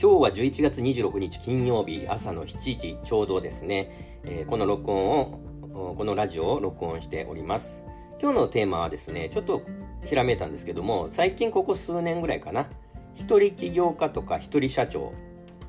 [0.00, 7.84] 今日は11月26日金曜日朝の7時ちょうどですね、えー、この録音をこのラジオを録音しております。
[8.22, 9.62] 今日のテーマはですねちょっと
[10.04, 12.68] ひらめいたんですけども最近ここ数年ぐらいかな。
[13.16, 15.12] 一人起業家とか一人社長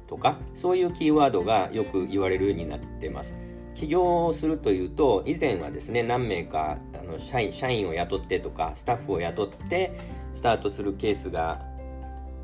[0.06, 3.36] とかそういうキーワードがよく言われるようになってます。
[3.74, 9.98] 起業をするというと以前はですね何名かあの社員社員を雇ってとかスタッフを雇って
[10.36, 11.66] スタートするケースが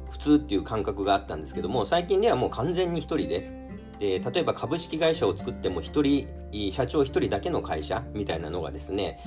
[0.10, 3.66] 普通っていう感覚があったんですけども最近ではもう完全に1人で
[4.00, 9.20] で例えば株式会社を作っても1人社長1人だけの会社みたいなのがですね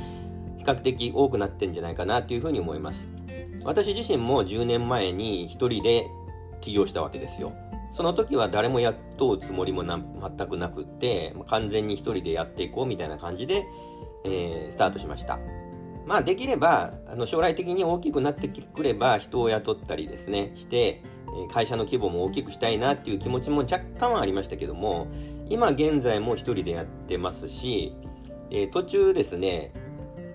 [0.59, 3.09] 比較的多くなってんじゃないかなというふうに思います
[3.65, 6.07] 私自身も10年前に1人で
[6.61, 7.53] 起業したわけですよ
[7.93, 13.67] その時は誰も雇うつもりもな全くなくって、完全に一人でやっていこうみたいな感じで、
[14.25, 15.39] えー、スタートしました。
[16.09, 21.03] まあできれば、あの将来的に大きくなってくれば人を雇ったりですね、して、
[21.53, 25.09] 会社の規模も大きくしたいなっていう気持ちも若干はありましたけども、
[25.51, 27.95] 今現在も一人でやってますし、
[28.51, 29.75] え、途中ですね、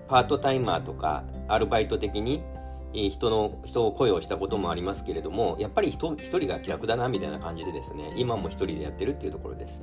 [0.06, 2.44] パートタイマーとかアルバイト的に
[2.92, 9.82] 人の人を声をしたこともありますけれどもやっぱり人一人が気楽だなみたいな感じでですね今も一人でやってるっていうところです。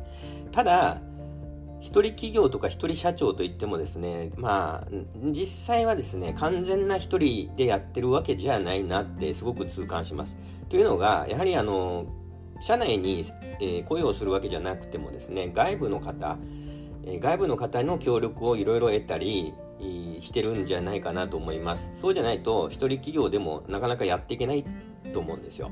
[0.52, 1.02] ただ
[1.82, 4.88] 一人企業とか一人社長といってもですねまあ
[5.32, 10.38] 実際はですね完全な一人でやってるわけじゃないなってすごく痛感します。
[10.70, 12.06] というのがやはりあの
[12.62, 13.26] 社内に、
[13.60, 16.38] えー、雇用するわけじゃなくてもですね外部の方
[17.04, 19.54] え外部の方の協力をいろいろ得たり
[20.20, 21.90] してるんじゃないかなと思います。
[21.94, 24.64] そうじゃないと一人企業でもなかなかやっていけない
[25.14, 25.72] と思うんですよ。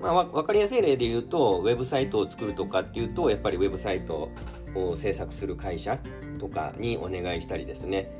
[0.00, 4.30] まあ、分かりやすい例で言うとウェブサイトを作るとかっていうとやっぱりウェブサイト
[4.74, 5.98] を制作する会社
[6.38, 8.10] とかにお願いしたりですね。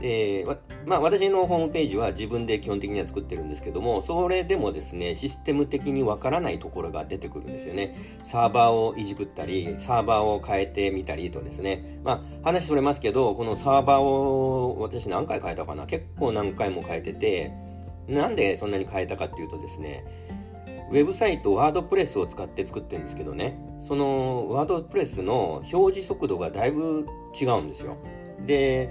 [0.00, 7.96] えー、まあ私のホームページは自分で基本的には作ってるんですけどもそれでもですねシステム的にわからないところが出てくるんですよね。
[8.22, 11.98] サーバーをいじくったりサーバーを変えてみたりとですね。
[12.04, 15.84] まあ話それますけどこのサーバーを私何回変えたかな？
[15.86, 17.50] 結構何回も変えてて
[18.06, 20.04] なんでそんなに変えたかっていうとですね
[20.90, 23.58] ウェブサイトワードプレスを使って作ってるんですけどね。
[23.78, 27.06] そのワードプレスの表示速度がだいぶ
[27.38, 27.96] 違うんですよ。
[28.46, 28.90] で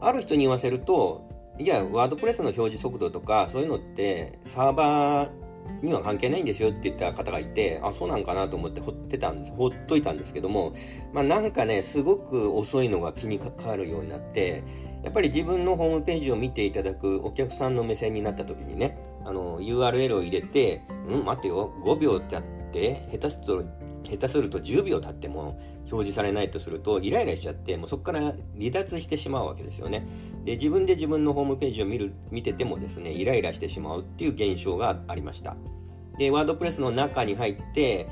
[0.00, 1.28] ある人に言わせると
[1.58, 5.46] いやワードプレスの表示速度とかそういうのってサーバー
[5.82, 10.74] には関係ないんですよって言った方がいてあそうなんかなと思ってほってたんですほっといたんですけども、
[11.12, 14.62] まあ、なんかねすごく遅いのが気にかかるようになって
[15.02, 22.42] やっぱり自分のホームページを見ていただくお客さんの目線になった時にねあの URL を入れて「うん待てよ5秒ってあっ
[22.72, 23.64] て下手すると
[24.04, 25.60] 下手すると10秒経っても
[25.90, 28.20] 表示されないとするとイライラしちゃってもうそこから
[28.58, 30.06] 離脱してしまうわけですよね。
[30.44, 35.56] で自分で自分のホームページを見る見ててもですねイライラしてしまうっていう現象がありました。
[36.18, 38.08] でワードプレスの中に入って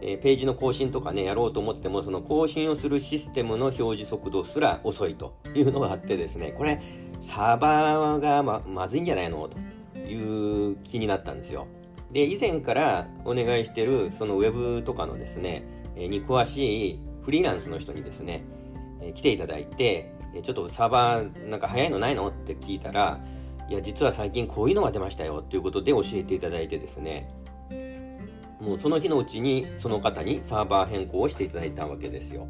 [0.00, 6.80] えページの更新とかねやろうと思ってもその更新をするシステムの表示速度すら遅いというのがあってですねこれ
[7.20, 9.56] サーバーがままずいんじゃないのと。
[10.08, 11.66] いう気になったんですよ
[12.12, 15.64] で以前からお願いしてるそのウェブとかのですね
[15.94, 18.42] に詳しいフリーランスの人にですね、
[19.14, 23.20] 来ていただいて、ちょっとサーバーなんか早いのないのって聞いたら、
[23.68, 27.28] いや、実は最近こういうのが出ましたよということで教えていただいてですね、
[28.60, 32.48] もうその日のうちにその方にサーバー変更をしていただいたわけですよ。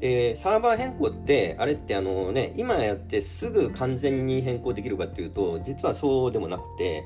[0.00, 7.04] で、サーバー変更って、あれってあのね、今やってすぐ完全に変更できるかっていうと、実はそうでもなくて、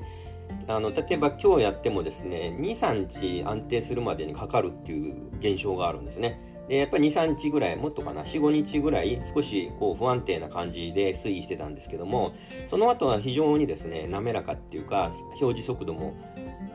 [0.67, 6.39] あの例えば今日やってもですね23日安定するまでにかかるっていう現象があるんですね。
[6.67, 12.33] でやっぱり23日ぐらいもっとかな45日ぐらい少しこう不安定な感じで推移してたんですけども
[12.65, 16.15] その後は非常にですね滑らかっていうか表示速度も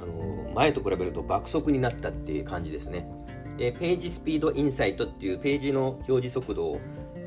[0.01, 3.11] あの前と比べると爆速になったっていう感じですね。
[3.61, 6.81] でページスピードインサイトっていうページの表示速度を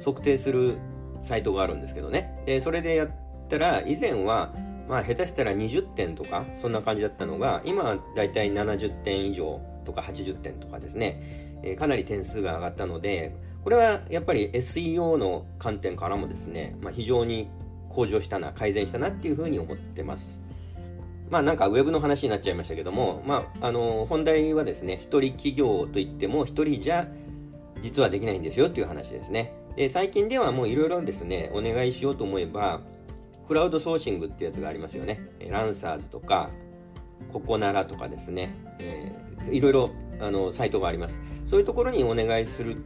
[0.03, 0.79] 測定する
[1.21, 2.41] サイトがあるんですけどね。
[2.47, 3.11] でそれでやっ
[3.47, 4.51] たら以前は
[4.89, 11.61] まあ下手したら20点とかそんな感じだったのが今はだいたい70点以上とか80点とかですね。
[11.61, 17.47] えかなり点数が上がったのでこれはやっぱり SEO の観点からもですね、まあ、非常に
[17.89, 20.43] 向上したな改善したなっていうふうに思ってます。
[21.33, 27.07] まあなんかウェブの話になっちゃいましたけども、まあ、あの本題はですね一人企業といっても一人じゃ
[27.81, 29.51] 実はできないんですよっていう話ですね。
[29.75, 32.81] で最近ではもういろいろですねお願いしようと思えば
[33.47, 35.27] クラウドソーシングってやつがありますよね。
[35.49, 36.51] ランサーズとか
[37.31, 39.89] ココナラとかですね、えー、いろいろ
[40.19, 41.19] あのサイトがあります。
[41.47, 42.77] そういうところにお願いする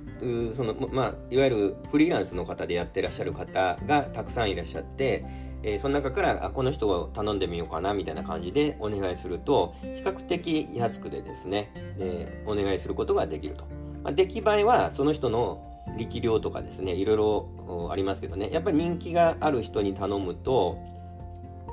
[0.56, 5.26] その、まあ、いわゆるフリーランスの方でやってらっしゃる方がたくさんいらっしゃって
[5.64, 13.66] えー、その中からあこの人を頼んでみようかなみたいな感じでお願いすると比較的安くでですね、えー、お願いすることができると、
[14.04, 15.64] まあ、出来栄えはその人の
[15.98, 18.50] 力量とかですねいろいろありますけどね。
[18.52, 20.78] やっぱり人気がある人に頼むと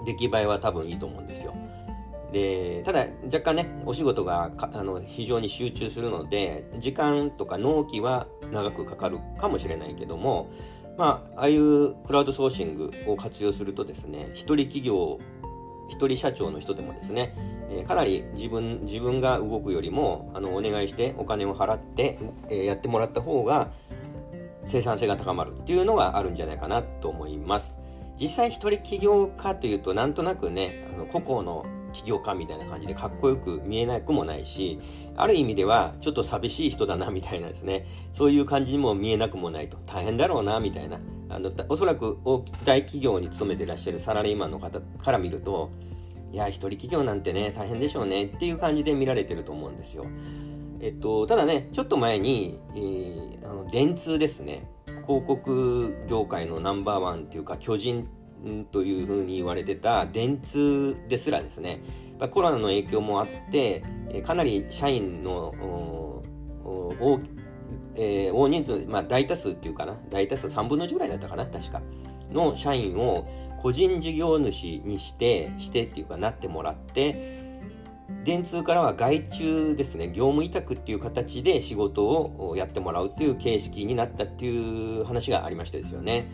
[0.06, 1.54] 出来栄えは多分いいと思うんですよ。
[2.32, 10.50] でただ若干ねお仕事があの非常に集中するので時間とか納期は長くかかるかもしれないけども
[10.96, 15.18] まあああいうクラウドソーシングを活用するとですね一人企業
[15.88, 17.34] 一人社長の人でもですね、
[17.70, 22.18] えー、かなり自分自分が動くよりもあのお願いしてお金を払って、
[22.48, 23.70] えー、やってもらった方が
[24.64, 27.78] 生産性が高まるっていうのがあるんじゃないかなと思います。
[28.18, 34.78] 実際一人起業家というとなんとなくねあの個々の起業家みたいな感じでかっこよく見えなくもないし、
[35.16, 41.00] ある意味ではちょっと寂しい人だなみたいなですね、そういう感じにも見えなくもないと、大変だろうなみたいな、
[41.30, 42.18] あのおそらく
[42.66, 45.70] 大企業に勤めてらっしゃるサラリーマンの方から見ると、
[46.32, 50.04] いや、一人企業なんてね、大変でしょうねっていう感じで見られてると思うんですよ。
[50.80, 54.66] えっと、ただね、ちょっと前に、えー、あの電通ですね、
[55.06, 58.08] 広告業界のナンバーワンっていうか巨人
[58.70, 61.80] というふうに言われてた電通ですらですね、
[62.30, 63.82] コロナの影響もあって、
[64.24, 65.54] かなり社員の
[66.64, 67.20] 大,、
[67.96, 71.82] えー、大人数、まあ、大多数っていうかな、大多数3分の1ぐらいだったかな、確か、
[72.30, 73.26] の社員を
[73.60, 77.42] 個人事業主にして、してっていうかなってもらって、
[78.24, 86.26] 電通からは外注ですね、業務委託っていう形で仕事をやってもらうっていう形式になったっていう話がありましてですよね。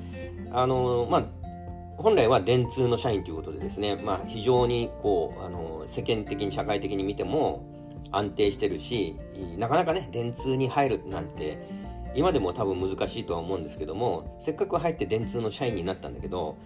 [0.53, 1.25] あの、まあ、
[2.02, 7.67] 本来は電通の社員ということでですね、まあ、非常にこうあの世間的に社会的に見ても
[8.11, 9.17] 安定してるし
[9.58, 11.58] なかなかね電通に入るなんて
[12.14, 16.56] 今でも多分難しいとは思うんですけどもせっかく入って電通の社員になったんだけど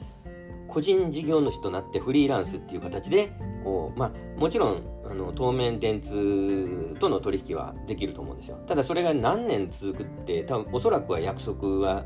[0.69, 3.33] 個人事業主となってフリーランスっていう形で
[3.63, 8.59] こう、まあ、もちろんあの当面電通との取引はできると思うんですよ。
[8.67, 12.05] ただそれが何年続くって多分おそらくは約束は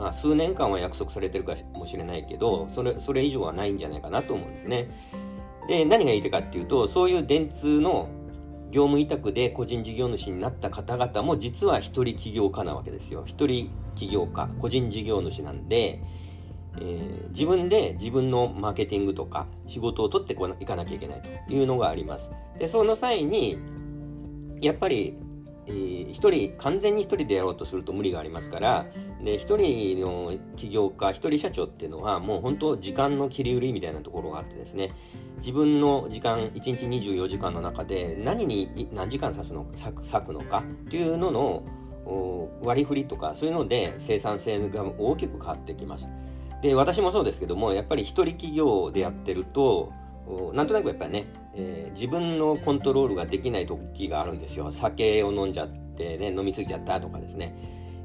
[0.00, 4.88] まあ、数年間は約束されてるかもしれないけどそれそれ以上はないんじゃないかなと思うんですね。
[5.68, 8.08] で何が言いたいかっていうとそういう電通の
[8.70, 13.24] 業務委託で個人事業主になった方々も実は一人起業家なわけですよ。
[13.26, 16.02] 一人起業家個人事業主なんで、
[16.78, 20.36] えー、自分で自分のマーケティングとか仕事を取ってい
[20.66, 22.32] かなきゃいけないというのがあります。
[22.58, 23.58] でその際に
[24.62, 25.18] やっぱり
[25.66, 28.86] えー、1人完全に1人でやろうとすると無理がありますから
[29.22, 34.92] で1人の起業家1人社長っていうのはもう本当時間の切り売りみたいなところがあってですね
[35.36, 41.62] 自分の時間1日24時間の中で何に何時間割すの割くのかっていうのの
[42.62, 46.08] 割り振りとかそういうので生産性が大きく変わってきます。
[46.62, 49.92] で私もそうですけどもやっぱり一人企業でやってると
[50.52, 54.70] なんとなくやっぱりね、えー、自分のコントロールができない時があるんですよ。
[54.72, 57.54] 酒を飲んじゃってね飲み過ぎちゃったとかですね。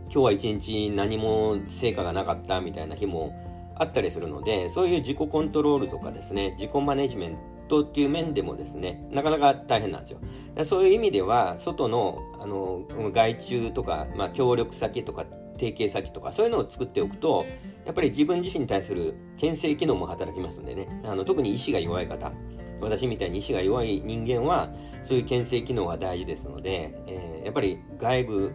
[0.06, 3.34] 今日は一日何も成果がなかったみたいな日も
[3.76, 7.38] あったりするのでそういう自己コントロールとかですね自己マネジメン
[7.68, 10.20] トっていう面でもですねなかなか大変なんですよ。
[10.64, 17.46] そういう意味では外のあの外注とか、まあ、協力先とか提携先とかそういうのを作っておくと
[17.86, 20.88] やっぱり自分自身に対する牽制機能も働きますんでね。
[21.04, 22.32] あの特に意志が弱い方。
[22.82, 24.70] 私みたいに意志が弱い人間は
[25.04, 28.54] そういう牽制機能が大事ですので、えー、やっぱり外部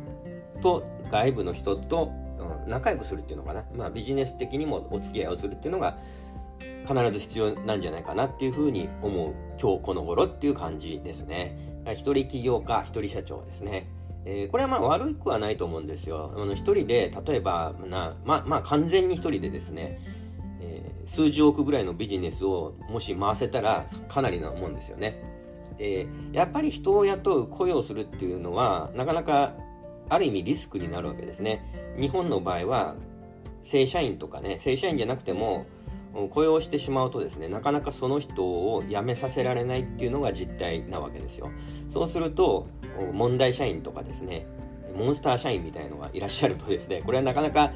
[0.62, 2.12] と外部の人と、
[2.64, 5.98] うん、仲良くするっていうのかな、まあ、ビジネス的にもお付き合いをするっていうのが
[6.86, 11.56] 必ず必要なんじゃないかなっていうふうに思う今日この頃っていう感じですね。
[11.86, 13.86] 一人起業家一人社長ですね。
[14.24, 16.34] えー、これはまあ悪くはないと思うんですよ。
[16.36, 19.98] あの一人で、例えばな、まあ、まあ完全に一人でですね、
[21.10, 25.20] 数十億ぐらいのビジネスをもし回せたらかなりなもんですよね。
[25.76, 29.54] で、やっぱり人を雇う、雇用するっていうのは、なかなか
[30.08, 31.96] ある意味リスクになるわけですね。
[31.98, 32.94] 日本の場合は、
[33.64, 35.66] 正社員とかね、正社員じゃなくても、
[36.30, 41.52] 雇用してしまうとですねなかなかその人を辞めさせられないっていうのが実態なわけですよ
[41.88, 42.66] そうすると
[43.12, 44.44] 問題社員とかですね
[44.96, 47.72] モンスター社員みたいのがいらっしゃるとですねこれはなかなか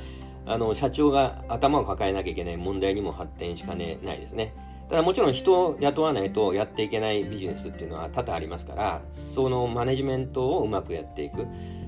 [0.47, 4.55] あの社長が頭を抱えなきゃいけない問題にも発展しかねないですね。
[4.89, 11.47] ただもちろん人を雇わないとやっていけないビジネスっていうのは多々ありますからそのマネジメントをうまくやっていく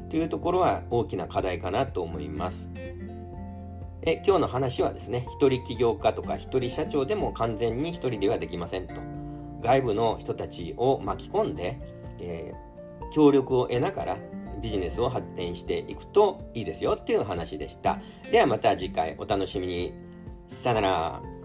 [0.08, 2.70] というところは大きな課題かなと思います。
[4.02, 8.94] え今日の話はですね一人起業家とか一人社長でも完全に一人ではできませんと。
[9.60, 11.80] 外部の人たちを巻き込んで、
[12.20, 14.18] えー、協力を得ながら
[14.60, 18.00] ビジネスを発展していくといいですよっていう話でした。
[18.30, 19.92] ではまた次回お楽しみに。
[20.48, 21.35] さよなら。